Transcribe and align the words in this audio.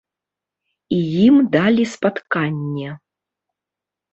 І 0.95 1.01
ім 1.25 1.35
далі 1.57 1.83
спатканне. 1.93 2.89